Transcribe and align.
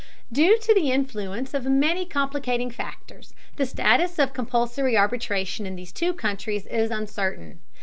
Due 0.33 0.57
to 0.57 0.73
the 0.73 0.89
influence 0.91 1.53
of 1.53 1.65
many 1.67 2.07
complicating 2.07 2.71
factors, 2.71 3.35
the 3.57 3.67
status 3.67 4.17
of 4.17 4.33
compulsory 4.33 4.97
arbitration 4.97 5.67
in 5.67 5.75
these 5.75 5.91
two 5.91 6.11
countries 6.11 6.65
is 6.65 6.89
uncertain. 6.89 7.59